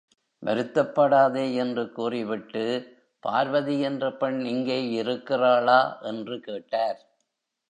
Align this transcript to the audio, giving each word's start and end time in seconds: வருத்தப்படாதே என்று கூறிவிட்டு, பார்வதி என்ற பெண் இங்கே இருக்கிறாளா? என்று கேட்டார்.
வருத்தப்படாதே 0.43 1.53
என்று 1.53 1.91
கூறிவிட்டு, 1.91 2.63
பார்வதி 3.19 3.79
என்ற 3.79 4.11
பெண் 4.13 4.45
இங்கே 4.45 4.89
இருக்கிறாளா? 4.89 5.99
என்று 6.01 6.39
கேட்டார். 6.39 6.99